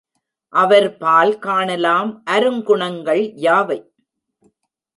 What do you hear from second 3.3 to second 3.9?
யாவை?